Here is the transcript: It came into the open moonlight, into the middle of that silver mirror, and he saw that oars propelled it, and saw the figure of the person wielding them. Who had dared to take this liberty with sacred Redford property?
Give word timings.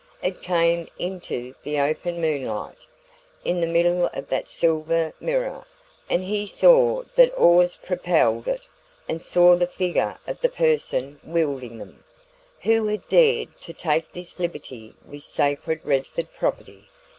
It 0.23 0.41
came 0.41 0.87
into 0.97 1.53
the 1.61 1.79
open 1.79 2.19
moonlight, 2.19 2.87
into 3.45 3.61
the 3.61 3.67
middle 3.71 4.05
of 4.15 4.29
that 4.29 4.47
silver 4.47 5.13
mirror, 5.19 5.63
and 6.09 6.23
he 6.23 6.47
saw 6.47 7.03
that 7.15 7.31
oars 7.37 7.77
propelled 7.77 8.47
it, 8.47 8.61
and 9.07 9.21
saw 9.21 9.55
the 9.55 9.67
figure 9.67 10.17
of 10.25 10.41
the 10.41 10.49
person 10.49 11.19
wielding 11.23 11.77
them. 11.77 12.03
Who 12.63 12.87
had 12.87 13.07
dared 13.09 13.61
to 13.61 13.73
take 13.73 14.11
this 14.11 14.39
liberty 14.39 14.95
with 15.05 15.21
sacred 15.21 15.85
Redford 15.85 16.33
property? 16.33 16.89